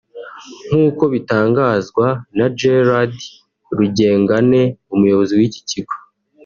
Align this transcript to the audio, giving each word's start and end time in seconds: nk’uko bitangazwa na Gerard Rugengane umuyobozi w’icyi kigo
nk’uko 0.67 1.03
bitangazwa 1.13 2.07
na 2.37 2.45
Gerard 2.59 3.15
Rugengane 3.77 4.61
umuyobozi 4.93 5.33
w’icyi 5.39 5.61
kigo 5.69 5.95